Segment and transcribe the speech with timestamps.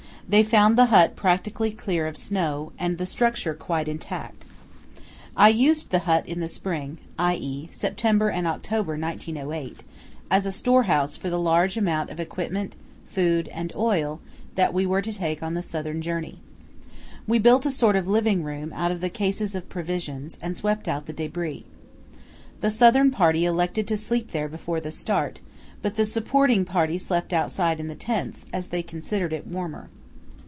[0.29, 4.45] They found the hut practically clear of snow, and the structure quite intact.
[5.35, 7.67] I used the hut in the spring, i.e.
[7.73, 9.83] September and October 1908,
[10.29, 12.77] as a storehouse for the large amount of equipment,
[13.09, 14.21] food, and oil
[14.55, 16.39] that we were to take on the Southern journey.
[17.27, 20.87] We built a sort of living room out of the cases of provisions, and swept
[20.87, 21.65] out the debris.
[22.61, 25.41] The Southern Party elected to sleep there before the start,
[25.81, 29.89] but the supporting party slept outside in the tents, as they considered it warmer.